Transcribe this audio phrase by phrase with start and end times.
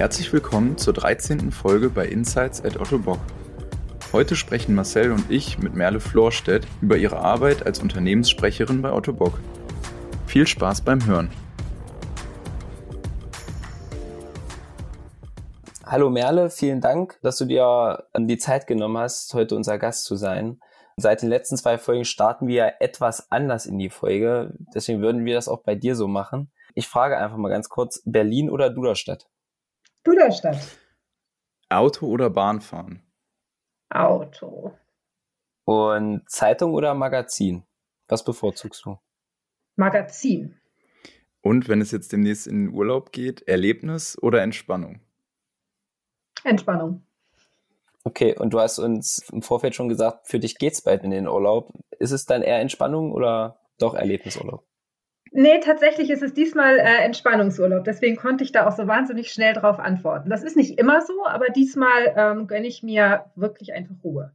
[0.00, 1.52] Herzlich willkommen zur 13.
[1.52, 3.18] Folge bei Insights at Otto Bock.
[4.14, 9.12] Heute sprechen Marcel und ich mit Merle Florstedt über ihre Arbeit als Unternehmenssprecherin bei Otto
[9.12, 9.38] Bock.
[10.26, 11.30] Viel Spaß beim Hören.
[15.84, 20.16] Hallo Merle, vielen Dank, dass du dir die Zeit genommen hast, heute unser Gast zu
[20.16, 20.62] sein.
[20.96, 25.34] Seit den letzten zwei Folgen starten wir etwas anders in die Folge, deswegen würden wir
[25.34, 26.50] das auch bei dir so machen.
[26.74, 29.26] Ich frage einfach mal ganz kurz, Berlin oder Duderstadt?
[30.04, 30.78] Duderstadt.
[31.68, 33.02] Auto oder Bahn fahren?
[33.90, 34.72] Auto.
[35.64, 37.64] Und Zeitung oder Magazin?
[38.08, 38.98] Was bevorzugst du?
[39.76, 40.60] Magazin.
[41.42, 45.00] Und wenn es jetzt demnächst in den Urlaub geht, Erlebnis oder Entspannung?
[46.44, 47.04] Entspannung.
[48.04, 51.28] Okay, und du hast uns im Vorfeld schon gesagt, für dich geht's bald in den
[51.28, 51.72] Urlaub.
[51.98, 54.64] Ist es dann eher Entspannung oder doch Erlebnisurlaub?
[55.32, 57.84] Nee, tatsächlich ist es diesmal äh, Entspannungsurlaub.
[57.84, 60.28] Deswegen konnte ich da auch so wahnsinnig schnell drauf antworten.
[60.28, 64.32] Das ist nicht immer so, aber diesmal ähm, gönne ich mir wirklich einfach Ruhe.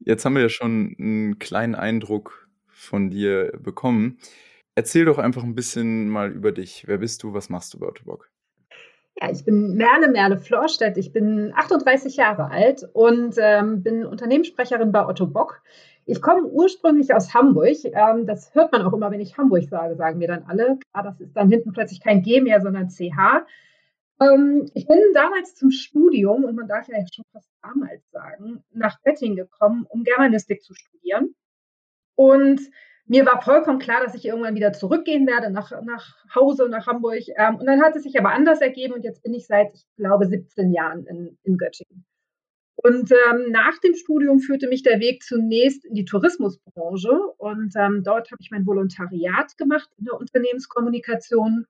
[0.00, 4.18] Jetzt haben wir ja schon einen kleinen Eindruck von dir bekommen.
[4.74, 6.84] Erzähl doch einfach ein bisschen mal über dich.
[6.86, 7.32] Wer bist du?
[7.32, 8.28] Was machst du bei Ottobock?
[9.20, 10.98] Ja, ich bin Merle Merle Florstedt.
[10.98, 15.62] Ich bin 38 Jahre alt und ähm, bin Unternehmenssprecherin bei Otto Bock.
[16.08, 17.76] Ich komme ursprünglich aus Hamburg.
[17.84, 20.78] Ähm, das hört man auch immer, wenn ich Hamburg sage, sagen mir dann alle.
[20.92, 23.44] Klar, das ist dann hinten plötzlich kein G mehr, sondern CH.
[24.20, 29.02] Ähm, ich bin damals zum Studium, und man darf ja schon fast damals sagen, nach
[29.02, 31.34] Göttingen gekommen, um Germanistik zu studieren.
[32.14, 32.60] Und
[33.06, 37.22] mir war vollkommen klar, dass ich irgendwann wieder zurückgehen werde nach, nach Hause, nach Hamburg.
[37.36, 39.86] Ähm, und dann hat es sich aber anders ergeben und jetzt bin ich seit, ich
[39.96, 42.06] glaube, 17 Jahren in, in Göttingen.
[42.76, 48.02] Und ähm, nach dem Studium führte mich der Weg zunächst in die Tourismusbranche und ähm,
[48.04, 51.66] dort habe ich mein Volontariat gemacht in der Unternehmenskommunikation.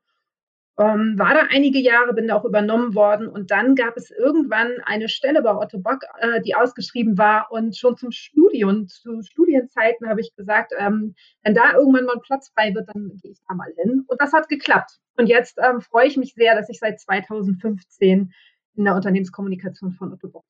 [0.79, 4.79] Ähm, war da einige Jahre, bin da auch übernommen worden und dann gab es irgendwann
[4.85, 10.09] eine Stelle bei Otto Bock, äh, die ausgeschrieben war und schon zum Studium, zu Studienzeiten
[10.09, 11.15] habe ich gesagt, ähm,
[11.45, 14.21] wenn da irgendwann mal ein Platz frei wird, dann gehe ich da mal hin und
[14.21, 14.99] das hat geklappt.
[15.17, 18.35] Und jetzt ähm, freue ich mich sehr, dass ich seit 2015
[18.75, 20.45] in der Unternehmenskommunikation von Otto Bock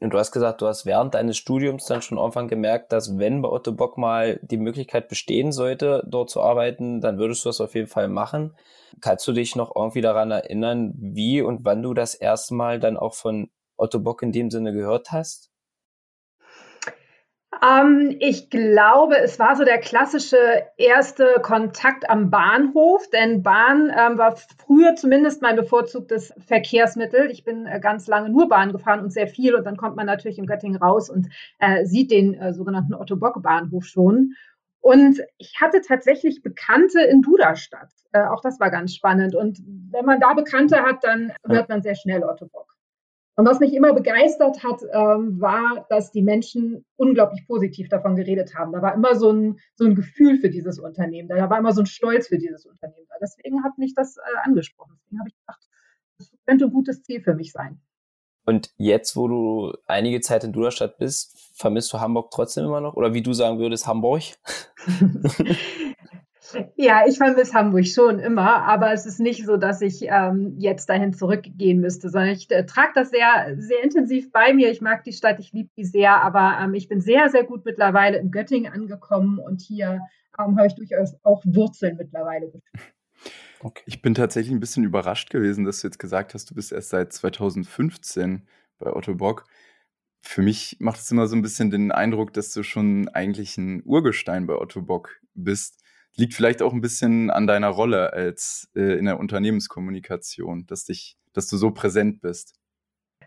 [0.00, 3.42] und du hast gesagt, du hast während deines Studiums dann schon irgendwann gemerkt, dass wenn
[3.42, 7.60] bei Otto Bock mal die Möglichkeit bestehen sollte, dort zu arbeiten, dann würdest du das
[7.60, 8.54] auf jeden Fall machen.
[9.00, 12.96] Kannst du dich noch irgendwie daran erinnern, wie und wann du das erste Mal dann
[12.96, 15.53] auch von Otto Bock in dem Sinne gehört hast?
[17.62, 20.38] Ähm, ich glaube, es war so der klassische
[20.76, 27.30] erste Kontakt am Bahnhof, denn Bahn ähm, war früher zumindest mein bevorzugtes Verkehrsmittel.
[27.30, 30.06] Ich bin äh, ganz lange nur Bahn gefahren und sehr viel und dann kommt man
[30.06, 31.28] natürlich in Göttingen raus und
[31.58, 34.34] äh, sieht den äh, sogenannten Otto-Bock-Bahnhof schon.
[34.80, 37.90] Und ich hatte tatsächlich Bekannte in Duderstadt.
[38.12, 39.34] Äh, auch das war ganz spannend.
[39.34, 39.58] Und
[39.90, 42.73] wenn man da Bekannte hat, dann hört man sehr schnell Otto Bock.
[43.36, 48.54] Und was mich immer begeistert hat, ähm, war, dass die Menschen unglaublich positiv davon geredet
[48.54, 48.72] haben.
[48.72, 51.28] Da war immer so ein, so ein Gefühl für dieses Unternehmen.
[51.28, 53.08] Da war immer so ein Stolz für dieses Unternehmen.
[53.20, 54.96] Deswegen hat mich das äh, angesprochen.
[55.00, 55.68] Deswegen habe ich gedacht,
[56.18, 57.80] das könnte ein gutes Ziel für mich sein.
[58.46, 62.94] Und jetzt, wo du einige Zeit in Duderstadt bist, vermisst du Hamburg trotzdem immer noch?
[62.94, 64.22] Oder wie du sagen würdest, Hamburg?
[66.76, 70.88] Ja, ich vermisse Hamburg schon immer, aber es ist nicht so, dass ich ähm, jetzt
[70.88, 74.70] dahin zurückgehen müsste, sondern ich äh, trage das sehr, sehr intensiv bei mir.
[74.70, 77.64] Ich mag die Stadt, ich liebe die sehr, aber ähm, ich bin sehr, sehr gut
[77.64, 80.00] mittlerweile in Göttingen angekommen und hier
[80.38, 82.52] ähm, habe ich durchaus auch Wurzeln mittlerweile
[83.60, 83.82] Okay.
[83.86, 86.90] Ich bin tatsächlich ein bisschen überrascht gewesen, dass du jetzt gesagt hast, du bist erst
[86.90, 88.46] seit 2015
[88.78, 89.46] bei Otto Bock.
[90.20, 93.82] Für mich macht es immer so ein bisschen den Eindruck, dass du schon eigentlich ein
[93.84, 95.83] Urgestein bei Otto Bock bist
[96.16, 101.16] liegt vielleicht auch ein bisschen an deiner Rolle als äh, in der Unternehmenskommunikation, dass dich,
[101.32, 102.54] dass du so präsent bist.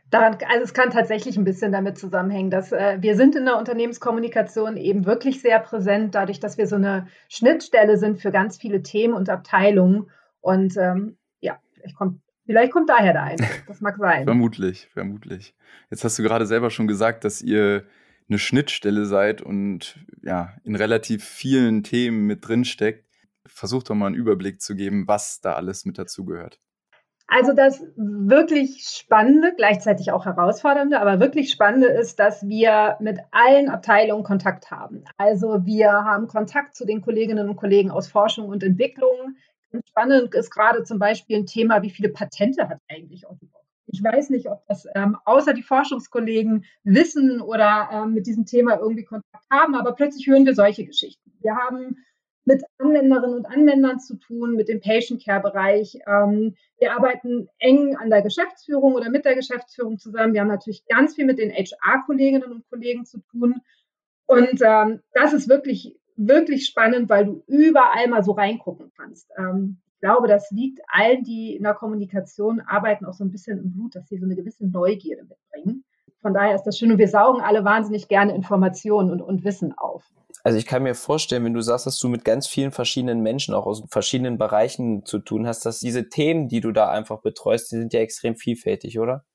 [0.10, 3.58] Daran, also es kann tatsächlich ein bisschen damit zusammenhängen, dass äh, wir sind in der
[3.58, 8.82] Unternehmenskommunikation eben wirklich sehr präsent, dadurch, dass wir so eine Schnittstelle sind für ganz viele
[8.84, 10.10] Themen und Abteilungen.
[10.40, 13.50] Und ähm, ja, vielleicht kommt, vielleicht kommt daher der Eindruck.
[13.68, 14.24] Das mag sein.
[14.24, 15.54] vermutlich, vermutlich.
[15.90, 17.84] Jetzt hast du gerade selber schon gesagt, dass ihr
[18.30, 23.06] eine Schnittstelle seid und ja, in relativ vielen Themen mit drin steckt.
[23.46, 26.60] Versucht doch mal einen Überblick zu geben, was da alles mit dazugehört.
[27.30, 33.70] Also das wirklich Spannende, gleichzeitig auch Herausfordernde, aber wirklich Spannende ist, dass wir mit allen
[33.70, 35.04] Abteilungen Kontakt haben.
[35.18, 39.36] Also wir haben Kontakt zu den Kolleginnen und Kollegen aus Forschung und Entwicklung.
[39.90, 43.46] Spannend ist gerade zum Beispiel ein Thema, wie viele Patente hat eigentlich Otto
[43.88, 48.78] ich weiß nicht, ob das ähm, außer die Forschungskollegen wissen oder ähm, mit diesem Thema
[48.78, 51.32] irgendwie Kontakt haben, aber plötzlich hören wir solche Geschichten.
[51.42, 51.98] Wir haben
[52.48, 56.00] mit Anwenderinnen und Anwendern zu tun, mit dem Patient Care Bereich.
[56.08, 60.34] Ähm, wir arbeiten eng an der Geschäftsführung oder mit der Geschäftsführung zusammen.
[60.34, 63.62] Wir haben natürlich ganz viel mit den HR-Kolleginnen und Kollegen zu tun.
[64.28, 69.30] Und ähm, das ist wirklich, wirklich spannend, weil du überall mal so reingucken kannst.
[69.38, 73.58] Ähm, ich glaube, das liegt allen, die in der Kommunikation arbeiten, auch so ein bisschen
[73.58, 75.84] im Blut, dass sie so eine gewisse Neugierde mitbringen.
[76.22, 79.76] Von daher ist das schön und wir saugen alle wahnsinnig gerne Informationen und, und Wissen
[79.76, 80.04] auf.
[80.44, 83.56] Also ich kann mir vorstellen, wenn du sagst, dass du mit ganz vielen verschiedenen Menschen
[83.56, 87.72] auch aus verschiedenen Bereichen zu tun hast, dass diese Themen, die du da einfach betreust,
[87.72, 89.26] die sind ja extrem vielfältig, oder?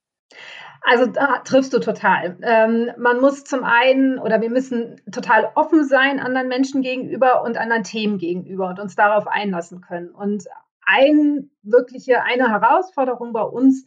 [0.85, 2.37] Also da triffst du total.
[2.43, 7.57] Ähm, man muss zum einen oder wir müssen total offen sein anderen Menschen gegenüber und
[7.57, 10.11] anderen Themen gegenüber und uns darauf einlassen können.
[10.11, 10.45] Und
[10.85, 13.85] ein wirkliche, eine Herausforderung bei uns,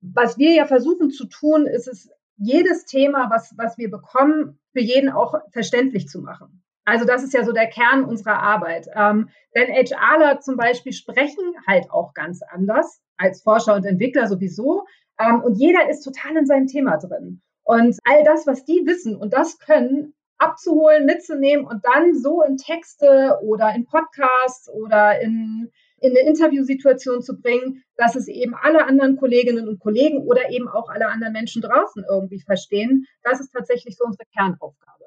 [0.00, 4.80] was wir ja versuchen zu tun, ist es, jedes Thema, was, was wir bekommen, für
[4.80, 6.62] jeden auch verständlich zu machen.
[6.84, 8.88] Also das ist ja so der Kern unserer Arbeit.
[8.94, 14.86] Ähm, denn HRler zum Beispiel sprechen halt auch ganz anders als Forscher und Entwickler sowieso.
[15.18, 17.40] Ähm, und jeder ist total in seinem Thema drin.
[17.64, 22.56] Und all das, was die wissen und das können, abzuholen, mitzunehmen und dann so in
[22.56, 25.70] Texte oder in Podcasts oder in,
[26.00, 30.68] in eine Interviewsituation zu bringen, dass es eben alle anderen Kolleginnen und Kollegen oder eben
[30.68, 33.06] auch alle anderen Menschen draußen irgendwie verstehen.
[33.22, 35.04] Das ist tatsächlich so unsere Kernaufgabe.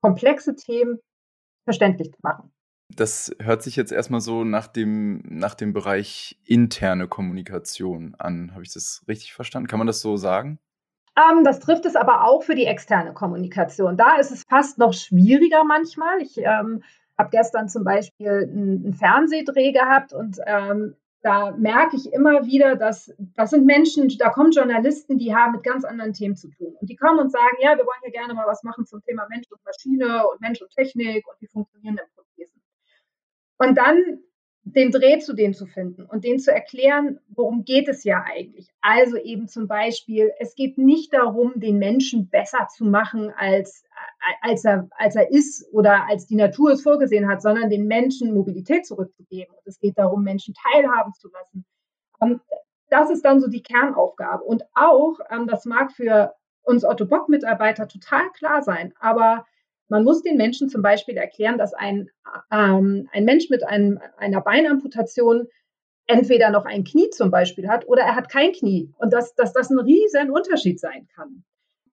[0.00, 1.00] Komplexe Themen
[1.64, 2.52] verständlich zu machen.
[2.94, 8.52] Das hört sich jetzt erstmal so nach dem, nach dem Bereich interne Kommunikation an.
[8.52, 9.68] Habe ich das richtig verstanden?
[9.68, 10.58] Kann man das so sagen?
[11.16, 13.96] Ähm, das trifft es aber auch für die externe Kommunikation.
[13.96, 16.20] Da ist es fast noch schwieriger manchmal.
[16.22, 16.82] Ich ähm,
[17.18, 23.12] habe gestern zum Beispiel einen, Fernsehdreh gehabt und ähm, da merke ich immer wieder, dass
[23.34, 26.76] das sind Menschen, da kommen Journalisten, die haben mit ganz anderen Themen zu tun.
[26.80, 29.26] Und die kommen und sagen, ja, wir wollen ja gerne mal was machen zum Thema
[29.28, 32.17] Mensch und Maschine und Mensch und Technik und wie funktionieren denn.
[33.58, 34.20] Und dann
[34.74, 38.68] den Dreh zu dem zu finden und den zu erklären, worum geht es ja eigentlich.
[38.80, 43.84] Also eben zum Beispiel, es geht nicht darum, den Menschen besser zu machen, als,
[44.42, 48.34] als, er, als er ist oder als die Natur es vorgesehen hat, sondern den Menschen
[48.34, 49.54] Mobilität zurückzugeben.
[49.54, 51.64] Und es geht darum, Menschen teilhaben zu lassen.
[52.18, 52.40] Und
[52.90, 54.44] das ist dann so die Kernaufgabe.
[54.44, 59.46] Und auch, ähm, das mag für uns Otto Bock-Mitarbeiter total klar sein, aber
[59.88, 62.10] man muss den Menschen zum Beispiel erklären, dass ein,
[62.50, 65.48] ähm, ein Mensch mit einem, einer Beinamputation
[66.06, 69.52] entweder noch ein Knie zum Beispiel hat oder er hat kein Knie und dass, dass
[69.52, 71.44] das ein riesen Unterschied sein kann.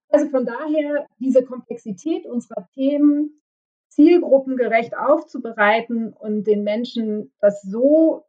[0.09, 3.41] Also von daher diese Komplexität unserer Themen
[3.89, 8.25] zielgruppengerecht aufzubereiten und den Menschen das so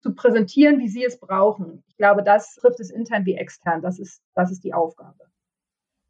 [0.00, 1.82] zu präsentieren, wie sie es brauchen.
[1.86, 3.80] Ich glaube, das trifft es intern wie extern.
[3.80, 5.24] Das ist, das ist die Aufgabe.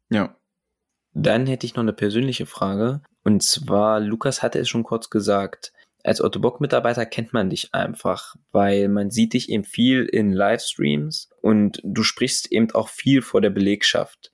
[0.09, 0.35] Ja,
[1.15, 3.01] dann hätte ich noch eine persönliche Frage.
[3.23, 5.71] Und zwar, Lukas hatte es schon kurz gesagt,
[6.03, 11.31] als Otto Bock-Mitarbeiter kennt man dich einfach, weil man sieht dich eben viel in Livestreams
[11.41, 14.31] und du sprichst eben auch viel vor der Belegschaft.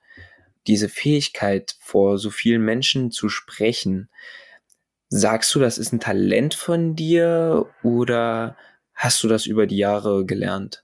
[0.68, 4.10] Diese Fähigkeit, vor so vielen Menschen zu sprechen,
[5.08, 8.58] sagst du, das ist ein Talent von dir oder
[8.94, 10.84] hast du das über die Jahre gelernt?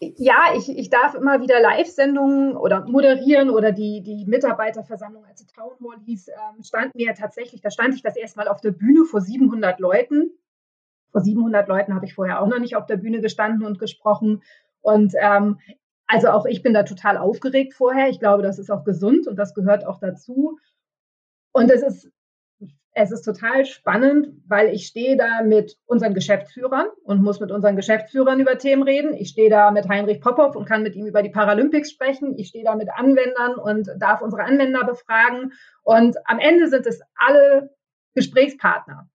[0.00, 5.52] Ja, ich, ich darf immer wieder Live-Sendungen oder moderieren oder die, die Mitarbeiterversammlung, als die
[5.52, 8.70] Town Hall hieß, ähm, stand mir tatsächlich, da stand ich das erste Mal auf der
[8.70, 10.30] Bühne vor 700 Leuten.
[11.12, 14.42] Vor 700 Leuten habe ich vorher auch noch nicht auf der Bühne gestanden und gesprochen.
[14.80, 15.58] Und ähm,
[16.06, 18.08] also auch ich bin da total aufgeregt vorher.
[18.08, 20.58] Ich glaube, das ist auch gesund und das gehört auch dazu.
[21.52, 22.10] Und es ist
[22.92, 27.76] es ist total spannend, weil ich stehe da mit unseren Geschäftsführern und muss mit unseren
[27.76, 29.14] Geschäftsführern über Themen reden.
[29.14, 32.36] Ich stehe da mit Heinrich Popov und kann mit ihm über die Paralympics sprechen.
[32.36, 35.52] Ich stehe da mit Anwendern und darf unsere Anwender befragen.
[35.82, 37.74] Und am Ende sind es alle
[38.14, 39.08] Gesprächspartner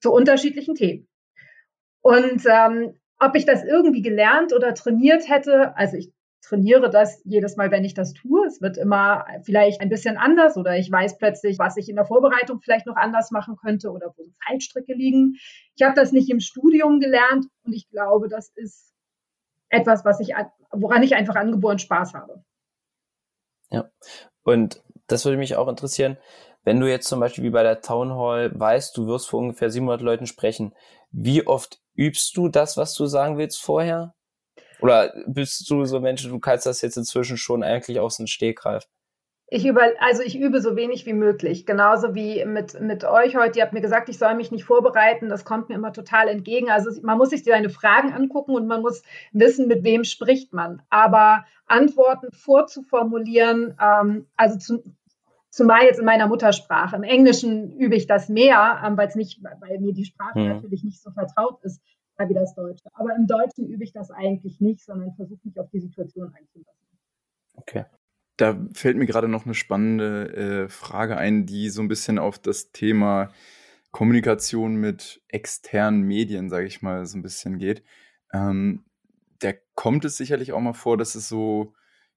[0.00, 1.06] zu unterschiedlichen Themen.
[2.00, 7.56] Und ähm, ob ich das irgendwie gelernt oder trainiert hätte, also ich trainiere das jedes
[7.56, 8.46] Mal, wenn ich das tue.
[8.46, 12.06] Es wird immer vielleicht ein bisschen anders oder ich weiß plötzlich, was ich in der
[12.06, 15.36] Vorbereitung vielleicht noch anders machen könnte oder wo Fallstricke liegen.
[15.76, 18.94] Ich habe das nicht im Studium gelernt und ich glaube, das ist
[19.68, 20.34] etwas, was ich,
[20.70, 22.42] woran ich einfach angeboren Spaß habe.
[23.70, 23.90] Ja,
[24.44, 26.16] und das würde mich auch interessieren,
[26.64, 29.70] wenn du jetzt zum Beispiel wie bei der Town Hall weißt, du wirst vor ungefähr
[29.70, 30.74] 700 Leuten sprechen,
[31.10, 34.14] wie oft übst du das, was du sagen willst vorher?
[34.80, 38.86] Oder bist du so Mensch, du kannst das jetzt inzwischen schon eigentlich aus dem Stegreif?
[39.50, 41.64] Ich über, also ich übe so wenig wie möglich.
[41.64, 43.58] Genauso wie mit, mit euch heute.
[43.58, 45.30] Ihr habt mir gesagt, ich soll mich nicht vorbereiten.
[45.30, 46.70] Das kommt mir immer total entgegen.
[46.70, 50.82] Also man muss sich seine Fragen angucken und man muss wissen, mit wem spricht man.
[50.90, 54.82] Aber Antworten vorzuformulieren, ähm, also zu,
[55.50, 56.94] Zumal jetzt in meiner Muttersprache.
[56.94, 60.48] Im Englischen übe ich das mehr, ähm, weil es nicht, weil mir die Sprache hm.
[60.48, 61.82] natürlich nicht so vertraut ist
[62.26, 62.88] wie das Deutsche.
[62.94, 66.88] Aber im Deutschen übe ich das eigentlich nicht, sondern versuche mich auf die Situation einzulassen.
[67.54, 67.84] Okay.
[68.36, 72.38] Da fällt mir gerade noch eine spannende äh, Frage ein, die so ein bisschen auf
[72.38, 73.30] das Thema
[73.90, 77.82] Kommunikation mit externen Medien, sage ich mal, so ein bisschen geht.
[78.32, 78.84] Ähm,
[79.40, 81.74] da kommt es sicherlich auch mal vor, dass es so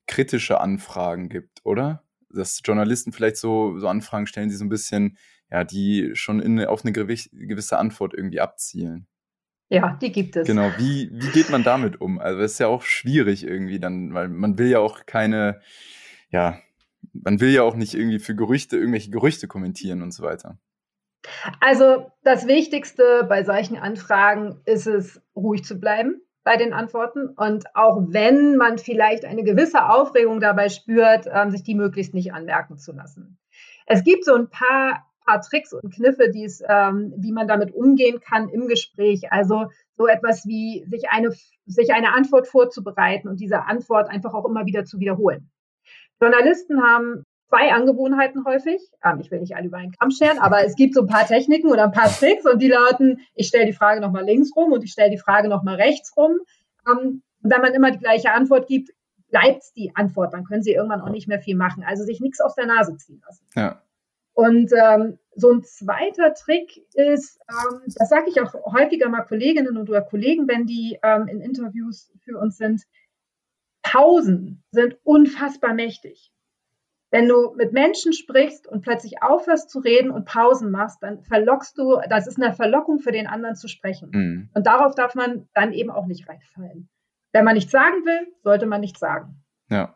[0.07, 2.03] kritische Anfragen gibt, oder?
[2.29, 5.17] Dass Journalisten vielleicht so, so Anfragen stellen, die so ein bisschen,
[5.49, 9.07] ja, die schon in, auf eine gewisse Antwort irgendwie abzielen.
[9.71, 10.45] Ja, die gibt es.
[10.45, 12.19] Genau, wie, wie geht man damit um?
[12.19, 15.61] Also es ist ja auch schwierig irgendwie dann, weil man will ja auch keine,
[16.29, 16.57] ja,
[17.13, 20.57] man will ja auch nicht irgendwie für Gerüchte, irgendwelche Gerüchte kommentieren und so weiter.
[21.61, 27.73] Also das Wichtigste bei solchen Anfragen ist es, ruhig zu bleiben bei den Antworten und
[27.73, 32.77] auch wenn man vielleicht eine gewisse Aufregung dabei spürt, ähm, sich die möglichst nicht anmerken
[32.77, 33.37] zu lassen.
[33.85, 37.73] Es gibt so ein paar, paar Tricks und Kniffe, die es, ähm, wie man damit
[37.73, 39.31] umgehen kann im Gespräch.
[39.31, 41.31] Also so etwas wie sich eine,
[41.65, 45.49] sich eine Antwort vorzubereiten und diese Antwort einfach auch immer wieder zu wiederholen.
[46.21, 48.81] Journalisten haben zwei Angewohnheiten häufig.
[49.03, 51.27] Ähm, ich will nicht alle über einen Kamm scheren, aber es gibt so ein paar
[51.27, 54.71] Techniken oder ein paar Tricks und die lauten, ich stelle die Frage nochmal links rum
[54.71, 56.39] und ich stelle die Frage nochmal rechts rum.
[56.87, 58.91] Ähm, und wenn man immer die gleiche Antwort gibt,
[59.29, 60.33] bleibt die Antwort.
[60.33, 61.83] Dann können sie irgendwann auch nicht mehr viel machen.
[61.83, 63.45] Also sich nichts aus der Nase ziehen lassen.
[63.55, 63.81] Ja.
[64.33, 69.77] Und ähm, so ein zweiter Trick ist, ähm, das sage ich auch häufiger mal Kolleginnen
[69.77, 72.83] oder Kollegen, wenn die ähm, in Interviews für uns sind,
[73.81, 76.31] Pausen sind unfassbar mächtig.
[77.09, 81.77] Wenn du mit Menschen sprichst und plötzlich aufhörst zu reden und Pausen machst, dann verlockst
[81.77, 84.09] du, das ist eine Verlockung für den anderen zu sprechen.
[84.13, 84.49] Mhm.
[84.53, 86.89] Und darauf darf man dann eben auch nicht reinfallen.
[87.33, 89.43] Wenn man nichts sagen will, sollte man nichts sagen.
[89.69, 89.95] Ja,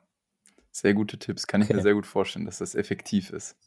[0.71, 1.47] sehr gute Tipps.
[1.47, 3.57] Kann ich mir sehr gut vorstellen, dass das effektiv ist.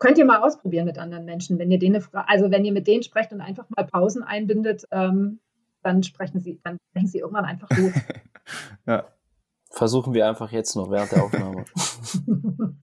[0.00, 3.02] Könnt ihr mal ausprobieren mit anderen Menschen, wenn ihr denen, also wenn ihr mit denen
[3.02, 5.40] sprecht und einfach mal Pausen einbindet, ähm,
[5.82, 7.92] dann sprechen sie, dann sprechen sie irgendwann einfach los.
[8.86, 9.04] ja.
[9.72, 11.64] Versuchen wir einfach jetzt noch während der Aufnahme.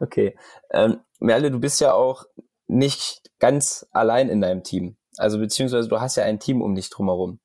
[0.00, 0.36] okay.
[0.70, 2.24] Ähm, Merle, du bist ja auch
[2.66, 4.96] nicht ganz allein in deinem Team.
[5.18, 7.38] Also beziehungsweise du hast ja ein Team um dich drumherum.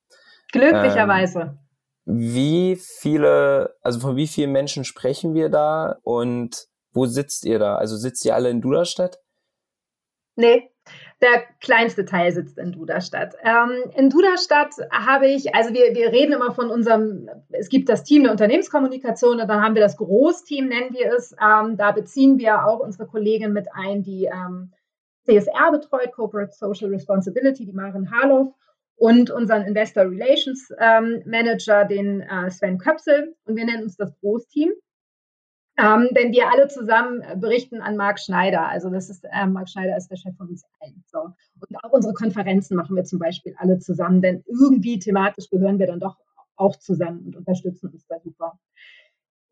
[0.52, 1.40] Glücklicherweise.
[1.40, 1.58] Ähm,
[2.06, 7.76] wie viele, also von wie vielen Menschen sprechen wir da und wo sitzt ihr da?
[7.76, 9.18] Also sitzt ihr alle in Duderstadt?
[10.36, 10.70] Nee,
[11.20, 13.34] der kleinste Teil sitzt in Duderstadt.
[13.42, 18.04] Ähm, in Duderstadt habe ich, also wir, wir reden immer von unserem, es gibt das
[18.04, 21.32] Team der Unternehmenskommunikation und dann haben wir das Großteam, nennen wir es.
[21.32, 24.72] Ähm, da beziehen wir auch unsere Kollegin mit ein, die ähm,
[25.24, 28.54] CSR betreut, Corporate Social Responsibility, die Maren Harloff
[28.96, 33.34] und unseren Investor Relations ähm, Manager, den äh, Sven Köpsel.
[33.44, 34.70] Und wir nennen uns das Großteam.
[35.80, 38.68] Ähm, denn wir alle zusammen äh, berichten an Marc Schneider.
[38.68, 41.02] Also das ist, äh, Marc Schneider ist der Chef von uns allen.
[41.06, 41.20] So.
[41.20, 45.86] Und auch unsere Konferenzen machen wir zum Beispiel alle zusammen, denn irgendwie thematisch gehören wir
[45.86, 46.16] dann doch
[46.56, 48.58] auch zusammen und unterstützen uns da super.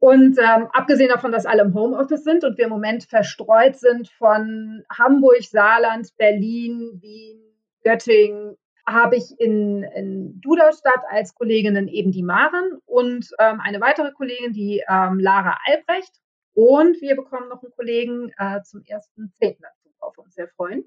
[0.01, 4.09] Und ähm, abgesehen davon, dass alle im Homeoffice sind und wir im Moment verstreut sind
[4.09, 7.41] von Hamburg, Saarland, Berlin, Wien,
[7.83, 8.57] Göttingen,
[8.93, 14.53] habe ich in, in Duderstadt als Kolleginnen eben die Maren und ähm, eine weitere Kollegin,
[14.53, 16.21] die ähm, Lara Albrecht.
[16.55, 20.85] Und wir bekommen noch einen Kollegen äh, zum ersten Zehnten dazu, auf uns sehr freuen.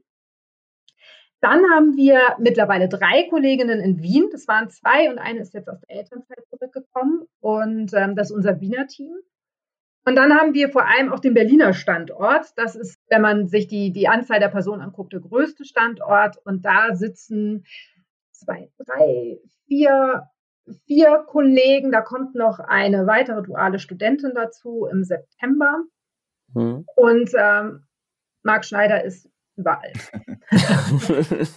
[1.39, 4.29] Dann haben wir mittlerweile drei Kolleginnen in Wien.
[4.31, 7.25] Das waren zwei und eine ist jetzt aus der Elternzeit zurückgekommen.
[7.39, 9.15] Und ähm, das ist unser Wiener Team.
[10.03, 12.48] Und dann haben wir vor allem auch den Berliner Standort.
[12.58, 16.38] Das ist, wenn man sich die, die Anzahl der Personen anguckt, der größte Standort.
[16.43, 17.65] Und da sitzen
[18.43, 20.27] zwei, drei, vier,
[20.86, 21.91] vier Kollegen.
[21.91, 25.83] Da kommt noch eine weitere duale Studentin dazu im September.
[26.53, 26.86] Mhm.
[26.95, 27.88] Und ähm,
[28.43, 29.93] Marc Schneider ist überall.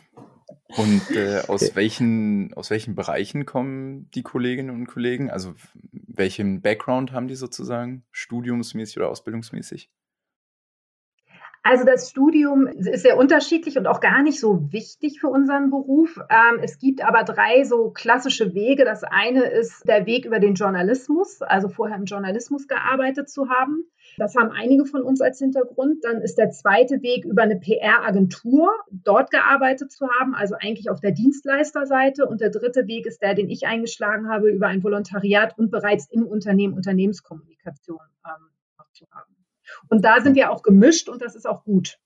[0.76, 5.30] Und äh, aus, welchen, aus welchen Bereichen kommen die Kolleginnen und Kollegen?
[5.30, 5.54] Also
[5.92, 9.90] welchen Background haben die sozusagen, studiumsmäßig oder ausbildungsmäßig?
[11.66, 16.20] Also das Studium ist sehr unterschiedlich und auch gar nicht so wichtig für unseren Beruf.
[16.28, 18.84] Ähm, es gibt aber drei so klassische Wege.
[18.84, 23.82] Das eine ist der Weg über den Journalismus, also vorher im Journalismus gearbeitet zu haben.
[24.18, 26.04] Das haben einige von uns als Hintergrund.
[26.04, 31.00] Dann ist der zweite Weg über eine PR-Agentur, dort gearbeitet zu haben, also eigentlich auf
[31.00, 32.26] der Dienstleisterseite.
[32.26, 36.10] Und der dritte Weg ist der, den ich eingeschlagen habe, über ein Volontariat und bereits
[36.10, 38.50] im Unternehmen Unternehmenskommunikation ähm,
[38.92, 39.43] zu haben.
[39.88, 41.98] Und da sind wir auch gemischt und das ist auch gut.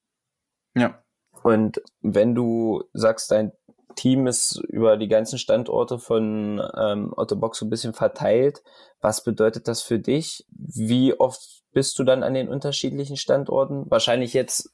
[0.74, 1.02] Ja.
[1.42, 3.52] Und wenn du sagst, dein
[3.98, 8.62] Team ist über die ganzen Standorte von ähm, Ottobox so ein bisschen verteilt.
[9.00, 10.46] Was bedeutet das für dich?
[10.50, 13.90] Wie oft bist du dann an den unterschiedlichen Standorten?
[13.90, 14.70] Wahrscheinlich jetzt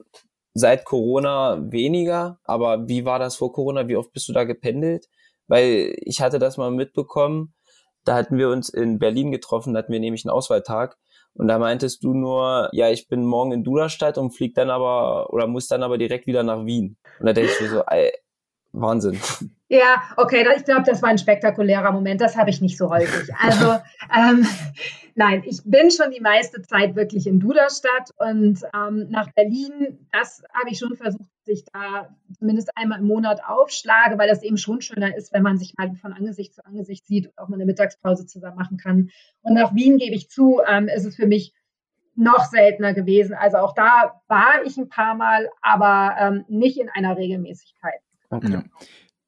[0.52, 3.88] seit Corona weniger, aber wie war das vor Corona?
[3.88, 5.06] Wie oft bist du da gependelt?
[5.46, 7.54] Weil ich hatte das mal mitbekommen,
[8.04, 10.98] da hatten wir uns in Berlin getroffen, da hatten wir nämlich einen Auswahltag
[11.34, 15.32] und da meintest du nur, ja, ich bin morgen in Duderstadt und flieg dann aber
[15.32, 16.96] oder muss dann aber direkt wieder nach Wien.
[17.18, 18.12] Und da ich mir so, ey,
[18.74, 19.18] Wahnsinn.
[19.68, 22.20] Ja, okay, ich glaube, das war ein spektakulärer Moment.
[22.20, 23.32] Das habe ich nicht so häufig.
[23.36, 23.78] Also,
[24.16, 24.46] ähm,
[25.14, 30.42] nein, ich bin schon die meiste Zeit wirklich in Duderstadt und ähm, nach Berlin, das
[30.52, 34.58] habe ich schon versucht, dass ich da zumindest einmal im Monat aufschlage, weil das eben
[34.58, 37.56] schon schöner ist, wenn man sich mal von Angesicht zu Angesicht sieht und auch mal
[37.56, 39.10] eine Mittagspause zusammen machen kann.
[39.42, 41.54] Und nach Wien gebe ich zu, ähm, ist es für mich
[42.16, 43.34] noch seltener gewesen.
[43.34, 48.03] Also auch da war ich ein paar Mal, aber ähm, nicht in einer Regelmäßigkeit.
[48.36, 48.52] Okay.
[48.52, 48.64] Ja.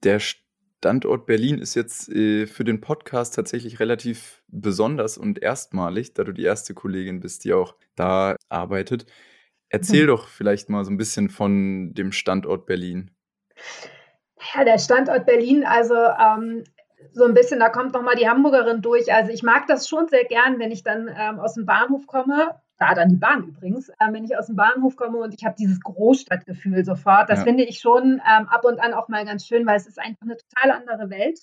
[0.03, 6.25] Der Standort Berlin ist jetzt äh, für den Podcast tatsächlich relativ besonders und erstmalig, da
[6.25, 9.07] du die erste Kollegin bist, die auch da arbeitet.
[9.69, 10.09] Erzähl mhm.
[10.09, 13.11] doch vielleicht mal so ein bisschen von dem Standort Berlin.
[14.55, 16.65] Ja, der Standort Berlin, also ähm,
[17.13, 19.13] so ein bisschen, da kommt nochmal die Hamburgerin durch.
[19.13, 22.61] Also ich mag das schon sehr gern, wenn ich dann ähm, aus dem Bahnhof komme
[22.79, 25.57] da dann die Bahn übrigens, äh, wenn ich aus dem Bahnhof komme und ich habe
[25.59, 27.31] dieses Großstadtgefühl sofort.
[27.31, 27.45] Das ja.
[27.45, 30.23] finde ich schon ähm, ab und an auch mal ganz schön, weil es ist einfach
[30.23, 31.39] eine total andere Welt.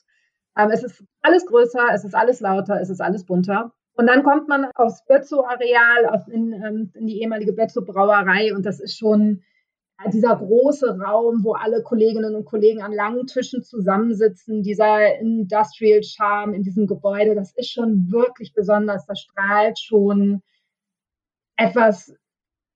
[0.57, 3.73] Ähm, es ist alles größer, es ist alles lauter, es ist alles bunter.
[3.95, 8.97] Und dann kommt man aufs Bötzow-Areal, in, ähm, in die ehemalige Bötzow-Brauerei und das ist
[8.97, 9.43] schon
[10.11, 16.53] dieser große Raum, wo alle Kolleginnen und Kollegen an langen Tischen zusammensitzen, dieser Industrial Charm
[16.53, 19.05] in diesem Gebäude, das ist schon wirklich besonders.
[19.05, 20.41] Das strahlt schon
[21.57, 22.15] etwas,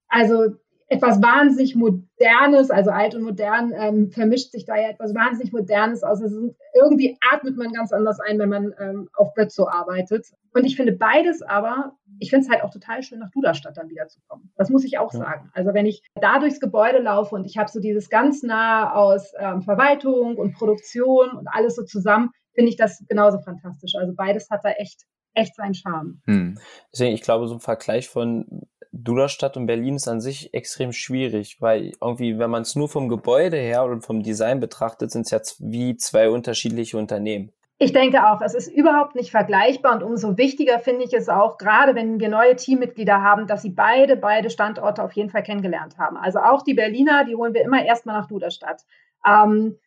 [0.08, 0.56] also
[0.90, 6.02] etwas wahnsinnig Modernes, also alt und modern, ähm, vermischt sich da ja etwas wahnsinnig Modernes
[6.04, 6.22] aus.
[6.22, 10.28] Also irgendwie atmet man ganz anders ein, wenn man ähm, auf Bötzow arbeitet.
[10.54, 13.90] Und ich finde beides aber, ich finde es halt auch total schön, nach Duderstadt dann
[13.90, 14.50] wieder zu kommen.
[14.56, 15.20] Das muss ich auch ja.
[15.20, 15.52] sagen.
[15.54, 19.34] Also wenn ich da durchs Gebäude laufe und ich habe so dieses ganz nah aus
[19.38, 23.96] ähm, Verwaltung und Produktion und alles so zusammen, finde ich das genauso fantastisch.
[23.96, 25.04] Also beides hat da echt
[25.38, 26.22] echt seinen Charme.
[26.26, 26.60] Hm.
[26.92, 31.62] Deswegen, ich glaube, so ein Vergleich von Duderstadt und Berlin ist an sich extrem schwierig,
[31.62, 35.32] weil irgendwie, wenn man es nur vom Gebäude her und vom Design betrachtet, sind es
[35.32, 37.52] ja wie zwei unterschiedliche Unternehmen.
[37.80, 41.60] Ich denke auch, es ist überhaupt nicht vergleichbar und umso wichtiger finde ich es auch,
[41.60, 46.00] gerade wenn wir neue Teammitglieder haben, dass sie beide, beide Standorte auf jeden Fall kennengelernt
[46.00, 46.18] haben.
[46.18, 48.82] Also auch die Berliner, die holen wir immer erstmal nach Duderstadt.
[49.24, 49.78] Ähm,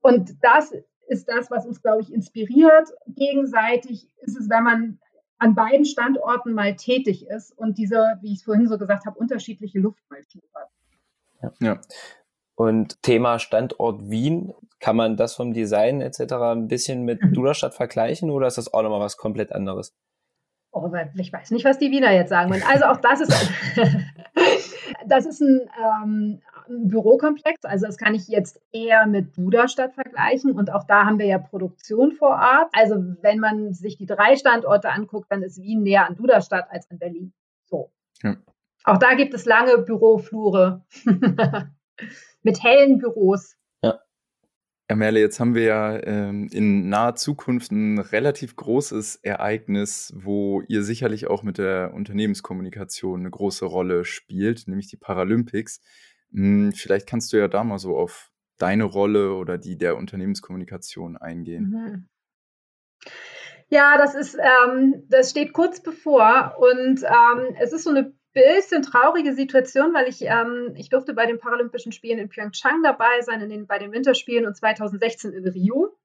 [0.00, 0.72] und das
[1.10, 2.88] ist das, was uns, glaube ich, inspiriert.
[3.06, 4.98] Gegenseitig ist es, wenn man
[5.38, 9.18] an beiden Standorten mal tätig ist und diese, wie ich es vorhin so gesagt habe,
[9.18, 10.68] unterschiedliche Luft mal schnuppert.
[11.42, 11.52] Ja.
[11.60, 11.80] ja.
[12.54, 16.32] Und Thema Standort Wien, kann man das vom Design etc.
[16.32, 17.32] ein bisschen mit mhm.
[17.34, 19.94] Duderstadt vergleichen oder ist das auch nochmal was komplett anderes?
[20.72, 22.62] Oh, ich weiß nicht, was die Wiener jetzt sagen wollen.
[22.62, 23.50] Also auch das ist,
[25.06, 27.64] das ist ein, ähm, ein, Bürokomplex.
[27.64, 30.52] Also das kann ich jetzt eher mit Budastadt vergleichen.
[30.52, 32.70] Und auch da haben wir ja Produktion vor Ort.
[32.72, 36.90] Also wenn man sich die drei Standorte anguckt, dann ist Wien näher an Duderstadt als
[36.90, 37.32] an Berlin.
[37.66, 37.90] So.
[38.22, 38.36] Ja.
[38.84, 40.84] Auch da gibt es lange Büroflure
[42.42, 43.56] mit hellen Büros.
[44.90, 50.62] Ja, Merle, jetzt haben wir ja ähm, in naher Zukunft ein relativ großes Ereignis, wo
[50.66, 55.80] ihr sicherlich auch mit der Unternehmenskommunikation eine große Rolle spielt, nämlich die Paralympics.
[56.32, 61.16] Hm, vielleicht kannst du ja da mal so auf deine Rolle oder die der Unternehmenskommunikation
[61.16, 61.70] eingehen.
[61.70, 62.08] Mhm.
[63.68, 68.82] Ja, das ist, ähm, das steht kurz bevor und ähm, es ist so eine bisschen
[68.82, 73.40] traurige Situation, weil ich, ähm, ich durfte bei den Paralympischen Spielen in Pyeongchang dabei sein,
[73.40, 75.96] in den, bei den Winterspielen und 2016 in Rio.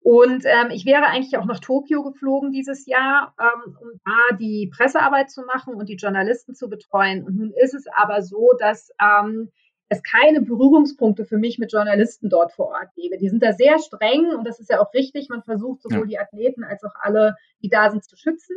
[0.00, 4.70] Und ähm, ich wäre eigentlich auch nach Tokio geflogen dieses Jahr, ähm, um da die
[4.74, 7.24] Pressearbeit zu machen und die Journalisten zu betreuen.
[7.24, 9.50] Und nun ist es aber so, dass ähm,
[9.92, 13.18] es keine Berührungspunkte für mich mit Journalisten dort vor Ort gebe.
[13.18, 15.28] Die sind da sehr streng und das ist ja auch richtig.
[15.28, 16.06] Man versucht sowohl ja.
[16.06, 18.56] die Athleten als auch alle, die da sind, zu schützen.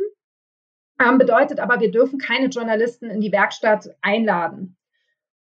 [0.98, 4.76] Ähm, bedeutet aber, wir dürfen keine Journalisten in die Werkstatt einladen.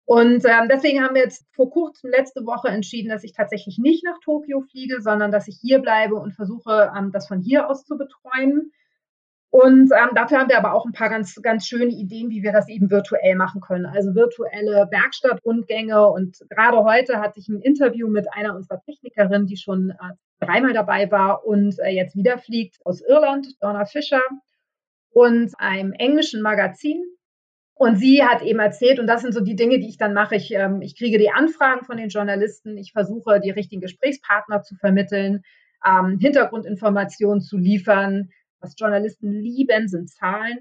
[0.07, 4.05] Und ähm, deswegen haben wir jetzt vor kurzem letzte Woche entschieden, dass ich tatsächlich nicht
[4.05, 7.87] nach Tokio fliege, sondern dass ich hier bleibe und versuche, ähm, das von hier aus
[7.87, 8.73] zu betreuen.
[9.55, 12.51] Und ähm, dafür haben wir aber auch ein paar ganz, ganz schöne Ideen, wie wir
[12.51, 13.87] das eben virtuell machen können.
[13.87, 16.09] Also virtuelle Werkstattrundgänge.
[16.09, 20.73] Und gerade heute hatte ich ein Interview mit einer unserer Technikerinnen, die schon äh, dreimal
[20.73, 24.23] dabei war und äh, jetzt wieder fliegt aus Irland, Donna Fischer
[25.11, 27.05] und einem englischen Magazin.
[27.75, 30.35] Und sie hat eben erzählt, und das sind so die Dinge, die ich dann mache.
[30.35, 34.75] Ich, ähm, ich kriege die Anfragen von den Journalisten, ich versuche, die richtigen Gesprächspartner zu
[34.75, 35.43] vermitteln,
[35.87, 38.31] ähm, Hintergrundinformationen zu liefern.
[38.65, 40.61] Was Journalisten lieben, sind Zahlen.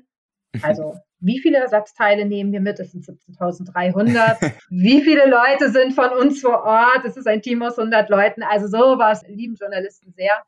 [0.62, 2.80] Also, wie viele Ersatzteile nehmen wir mit?
[2.80, 4.52] Es sind 17.300.
[4.70, 7.06] wie viele Leute sind von uns vor Ort?
[7.06, 8.44] Es ist ein Team aus 100 Leuten.
[8.44, 10.44] Also, sowas lieben Journalisten sehr.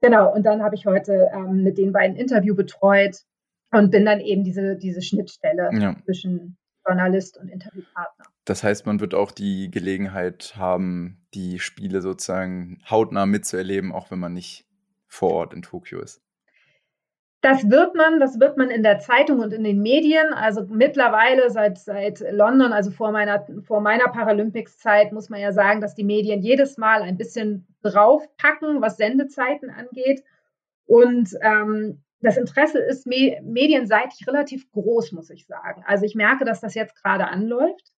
[0.00, 3.16] Genau, und dann habe ich heute ähm, mit den beiden Interview betreut
[3.72, 5.96] und bin dann eben diese, diese Schnittstelle ja.
[6.04, 8.26] zwischen Journalist und Interviewpartner.
[8.44, 14.20] Das heißt, man wird auch die Gelegenheit haben, die Spiele sozusagen hautnah mitzuerleben, auch wenn
[14.20, 14.66] man nicht
[15.08, 16.22] vor Ort in Tokio ist.
[17.42, 20.32] Das wird man, das wird man in der Zeitung und in den Medien.
[20.32, 25.80] Also mittlerweile seit, seit London, also vor meiner, vor meiner Paralympics-Zeit, muss man ja sagen,
[25.80, 30.24] dass die Medien jedes Mal ein bisschen draufpacken, was Sendezeiten angeht.
[30.86, 35.84] Und ähm, das Interesse ist me medienseitig relativ groß, muss ich sagen.
[35.86, 37.92] Also ich merke, dass das jetzt gerade anläuft.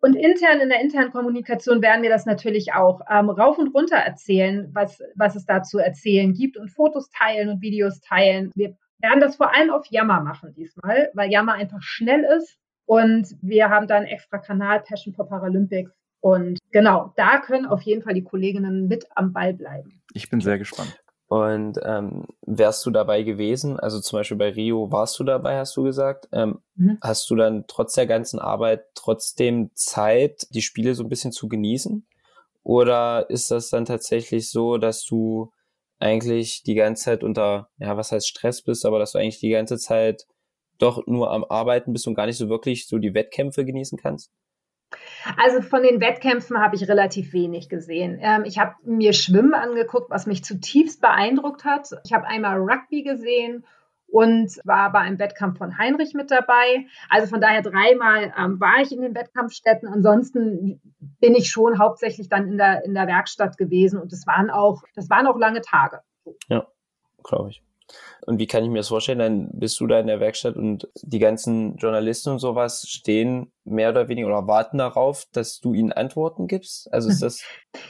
[0.00, 3.96] Und intern in der internen Kommunikation werden wir das natürlich auch ähm, rauf und runter
[3.96, 8.52] erzählen, was, was es da zu erzählen gibt und Fotos teilen und Videos teilen.
[8.54, 13.36] Wir werden das vor allem auf Yammer machen diesmal, weil Yammer einfach schnell ist und
[13.42, 15.90] wir haben da einen extra Kanal Passion for Paralympics.
[16.20, 20.02] Und genau, da können auf jeden Fall die Kolleginnen mit am Ball bleiben.
[20.12, 20.98] Ich bin sehr gespannt.
[21.28, 23.80] Und ähm, wärst du dabei gewesen?
[23.80, 26.28] Also zum Beispiel bei Rio warst du dabei, hast du gesagt.
[26.32, 26.98] Ähm, mhm.
[27.00, 31.48] Hast du dann trotz der ganzen Arbeit trotzdem Zeit, die Spiele so ein bisschen zu
[31.48, 32.06] genießen?
[32.62, 35.52] Oder ist das dann tatsächlich so, dass du
[35.98, 39.50] eigentlich die ganze Zeit unter, ja, was heißt Stress bist, aber dass du eigentlich die
[39.50, 40.26] ganze Zeit
[40.78, 44.30] doch nur am Arbeiten bist und gar nicht so wirklich so die Wettkämpfe genießen kannst?
[45.36, 48.18] Also von den Wettkämpfen habe ich relativ wenig gesehen.
[48.20, 51.90] Ähm, ich habe mir Schwimmen angeguckt, was mich zutiefst beeindruckt hat.
[52.04, 53.64] Ich habe einmal Rugby gesehen
[54.08, 56.86] und war bei einem Wettkampf von Heinrich mit dabei.
[57.08, 59.88] Also von daher dreimal ähm, war ich in den Wettkampfstätten.
[59.88, 60.80] Ansonsten
[61.20, 64.82] bin ich schon hauptsächlich dann in der, in der Werkstatt gewesen und das waren auch,
[64.94, 66.00] das waren auch lange Tage.
[66.48, 66.66] Ja,
[67.24, 67.62] glaube ich.
[68.26, 69.20] Und wie kann ich mir das vorstellen?
[69.20, 73.90] Dann bist du da in der Werkstatt und die ganzen Journalisten und sowas stehen mehr
[73.90, 76.92] oder weniger oder warten darauf, dass du ihnen Antworten gibst?
[76.92, 77.44] Also ist das.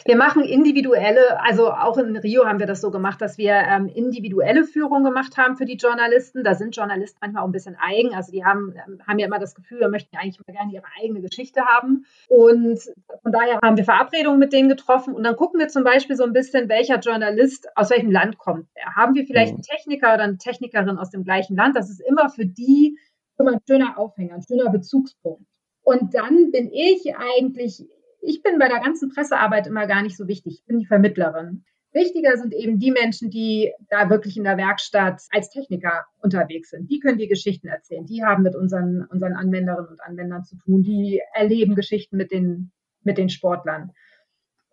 [0.05, 3.88] Wir machen individuelle, also auch in Rio haben wir das so gemacht, dass wir ähm,
[3.88, 6.42] individuelle Führung gemacht haben für die Journalisten.
[6.44, 8.14] Da sind Journalisten manchmal auch ein bisschen eigen.
[8.14, 10.85] Also die haben, ähm, haben ja immer das Gefühl, wir möchten eigentlich immer gerne ihre
[11.01, 12.05] eigene Geschichte haben.
[12.29, 12.81] Und
[13.22, 16.25] von daher haben wir Verabredungen mit denen getroffen und dann gucken wir zum Beispiel so
[16.25, 18.66] ein bisschen, welcher Journalist aus welchem Land kommt.
[18.94, 19.57] Haben wir vielleicht mhm.
[19.57, 21.77] einen Techniker oder eine Technikerin aus dem gleichen Land?
[21.77, 22.99] Das ist immer für die
[23.39, 25.47] immer ein schöner Aufhänger, ein schöner Bezugspunkt.
[25.83, 27.85] Und dann bin ich eigentlich,
[28.21, 30.61] ich bin bei der ganzen Pressearbeit immer gar nicht so wichtig.
[30.61, 31.65] Ich bin die Vermittlerin.
[31.93, 36.91] Wichtiger sind eben die Menschen, die da wirklich in der Werkstatt als Techniker unterwegs sind.
[36.91, 38.05] Die können die Geschichten erzählen.
[38.05, 40.83] Die haben mit unseren, unseren Anwenderinnen und Anwendern zu tun.
[40.83, 42.71] Die erleben Geschichten mit den,
[43.03, 43.93] mit den Sportlern.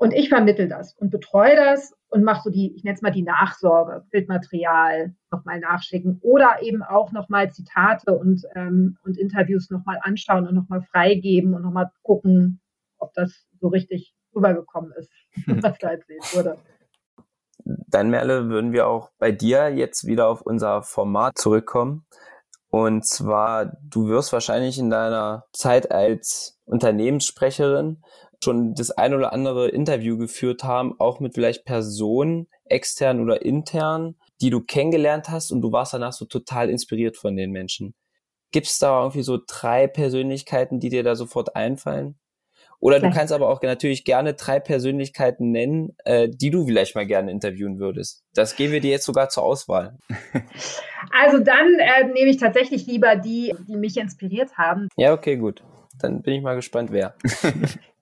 [0.03, 3.13] Und ich vermittel das und betreue das und mache so die, ich nenne es mal
[3.13, 9.99] die Nachsorge, Bildmaterial nochmal nachschicken oder eben auch nochmal Zitate und, ähm, und Interviews nochmal
[10.01, 12.59] anschauen und nochmal freigeben und nochmal gucken,
[12.97, 15.09] ob das so richtig rübergekommen ist,
[15.63, 16.57] was da erzählt wurde.
[17.63, 22.05] Dann, Merle, würden wir auch bei dir jetzt wieder auf unser Format zurückkommen.
[22.67, 28.03] Und zwar, du wirst wahrscheinlich in deiner Zeit als Unternehmenssprecherin
[28.43, 34.15] schon das ein oder andere Interview geführt haben, auch mit vielleicht Personen, extern oder intern,
[34.41, 37.95] die du kennengelernt hast und du warst danach so total inspiriert von den Menschen.
[38.51, 42.19] Gibt es da irgendwie so drei Persönlichkeiten, die dir da sofort einfallen?
[42.79, 43.13] Oder vielleicht.
[43.13, 47.31] du kannst aber auch natürlich gerne drei Persönlichkeiten nennen, äh, die du vielleicht mal gerne
[47.31, 48.25] interviewen würdest.
[48.33, 49.97] Das geben wir dir jetzt sogar zur Auswahl.
[51.11, 54.87] Also dann äh, nehme ich tatsächlich lieber die, die mich inspiriert haben.
[54.95, 55.61] Ja, okay, gut.
[55.99, 57.15] Dann bin ich mal gespannt, wer.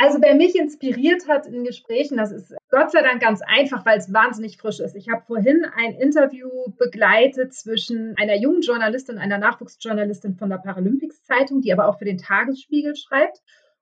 [0.00, 3.98] Also wer mich inspiriert hat in Gesprächen, das ist Gott sei Dank ganz einfach, weil
[3.98, 4.94] es wahnsinnig frisch ist.
[4.94, 10.58] Ich habe vorhin ein Interview begleitet zwischen einer jungen Journalistin und einer Nachwuchsjournalistin von der
[10.58, 13.38] Paralympics Zeitung, die aber auch für den Tagesspiegel schreibt.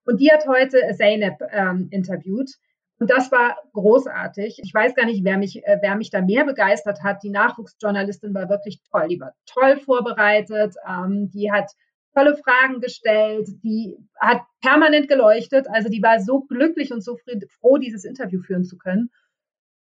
[0.07, 2.51] Und die hat heute Zeynep ähm, interviewt.
[2.99, 4.61] Und das war großartig.
[4.65, 7.23] Ich weiß gar nicht, wer mich, äh, wer mich da mehr begeistert hat.
[7.25, 9.09] Die Nachwuchsjournalistin war wirklich toll.
[9.09, 10.77] Die war toll vorbereitet.
[10.89, 11.73] Ähm, die hat
[12.16, 15.66] tolle Fragen gestellt, die hat permanent geleuchtet.
[15.68, 17.18] Also die war so glücklich und so
[17.61, 19.11] froh, dieses Interview führen zu können.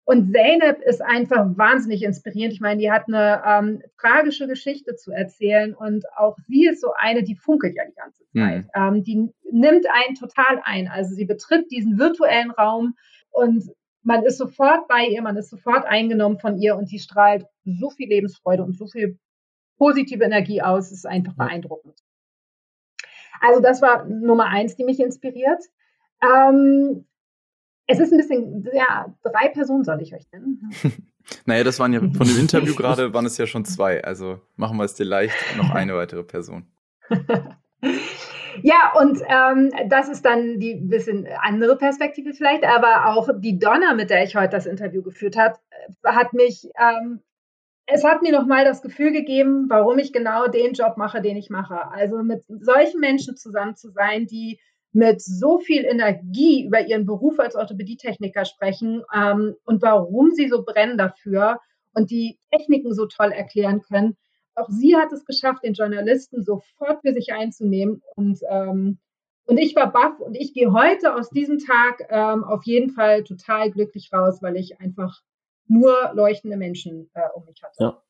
[0.08, 2.52] Und Zeynep ist einfach wahnsinnig inspirierend.
[2.52, 6.92] Ich meine, die hat eine ähm, tragische Geschichte zu erzählen und auch sie ist so
[6.96, 8.64] eine, die funkelt ja die ganze Zeit.
[8.64, 8.70] Mhm.
[8.74, 10.86] Ähm, die nimmt einen total ein.
[10.86, 12.94] Also sie betritt diesen virtuellen Raum
[13.30, 13.64] und
[14.02, 17.90] man ist sofort bei ihr, man ist sofort eingenommen von ihr und die strahlt so
[17.90, 19.18] viel Lebensfreude und so viel
[19.76, 22.05] positive Energie aus, ist einfach beeindruckend.
[23.40, 25.62] Also das war Nummer eins, die mich inspiriert.
[26.22, 27.06] Ähm,
[27.86, 30.60] es ist ein bisschen, ja, drei Personen soll ich euch nennen.
[31.46, 34.02] naja, das waren ja von dem Interview gerade, waren es ja schon zwei.
[34.02, 36.66] Also machen wir es dir leicht, noch eine weitere Person.
[38.62, 43.94] ja, und ähm, das ist dann die bisschen andere Perspektive vielleicht, aber auch die Donna,
[43.94, 45.56] mit der ich heute das Interview geführt habe,
[46.04, 47.20] hat mich ähm,
[47.86, 51.50] es hat mir nochmal das Gefühl gegeben, warum ich genau den Job mache, den ich
[51.50, 51.88] mache.
[51.90, 54.58] Also mit solchen Menschen zusammen zu sein, die
[54.92, 60.64] mit so viel Energie über ihren Beruf als Orthopädietechniker sprechen ähm, und warum sie so
[60.64, 61.60] brennen dafür
[61.92, 64.16] und die Techniken so toll erklären können.
[64.54, 68.98] Auch sie hat es geschafft, den Journalisten sofort für sich einzunehmen und ähm,
[69.48, 73.22] und ich war baff und ich gehe heute aus diesem Tag ähm, auf jeden Fall
[73.22, 75.20] total glücklich raus, weil ich einfach
[75.68, 77.76] nur leuchtende Menschen äh, um mich hatte.
[77.82, 78.02] Ja.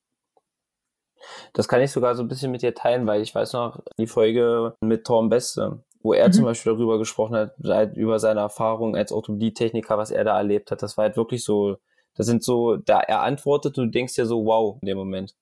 [1.52, 4.06] Das kann ich sogar so ein bisschen mit dir teilen, weil ich weiß noch die
[4.06, 6.32] Folge mit Tom Beste, wo er mhm.
[6.32, 10.70] zum Beispiel darüber gesprochen hat, halt über seine Erfahrung als Orthopädie-Techniker, was er da erlebt
[10.70, 10.82] hat.
[10.82, 11.78] Das war halt wirklich so,
[12.14, 15.34] das sind so, da er antwortet, du denkst dir so, wow, in dem Moment.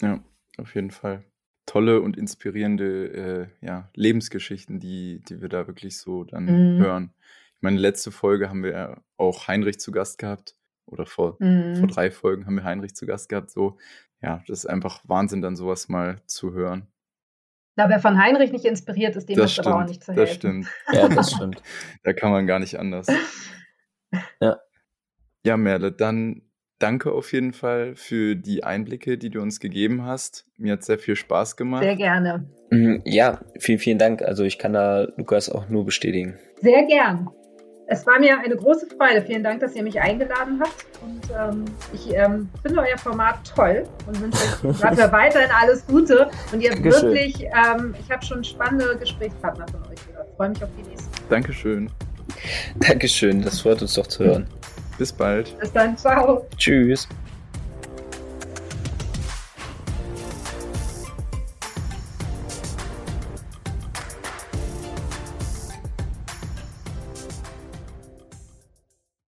[0.00, 0.20] Ja,
[0.58, 1.24] auf jeden Fall.
[1.66, 6.78] Tolle und inspirierende äh, ja, Lebensgeschichten, die, die wir da wirklich so dann mhm.
[6.78, 7.14] hören.
[7.56, 10.54] Ich meine, letzte Folge haben wir auch Heinrich zu Gast gehabt
[10.86, 11.76] oder vor, mhm.
[11.76, 13.50] vor drei Folgen haben wir Heinrich zu Gast gehabt.
[13.50, 13.76] So,
[14.22, 16.86] ja, das ist einfach Wahnsinn, dann sowas mal zu hören.
[17.76, 20.26] Na, wer von Heinrich nicht inspiriert ist, dem das ist aber auch nicht zu helfen.
[20.26, 20.68] Das stimmt.
[20.92, 21.62] Ja, das stimmt.
[22.04, 23.06] da kann man gar nicht anders.
[24.40, 24.58] Ja.
[25.44, 26.42] Ja, Merle, dann
[26.78, 30.46] danke auf jeden Fall für die Einblicke, die du uns gegeben hast.
[30.56, 31.82] Mir hat sehr viel Spaß gemacht.
[31.82, 32.48] Sehr gerne.
[32.70, 34.22] Mhm, ja, vielen, vielen Dank.
[34.22, 36.38] Also ich kann da Lukas auch nur bestätigen.
[36.60, 37.30] Sehr gern.
[37.88, 39.22] Es war mir eine große Freude.
[39.22, 40.84] Vielen Dank, dass ihr mich eingeladen habt.
[41.02, 46.28] Und ähm, ich ähm, finde euer Format toll und wünsche euch dafür weiterhin alles Gute.
[46.52, 50.28] Und ihr habt wirklich, ähm, ich habe schon spannende Gesprächspartner von euch gehört.
[50.36, 51.10] Freue mich auf die nächsten.
[51.28, 51.90] Dankeschön.
[52.80, 54.46] Dankeschön, das freut uns doch zu hören.
[54.98, 55.56] Bis bald.
[55.60, 56.46] Bis dann, ciao.
[56.56, 57.08] Tschüss.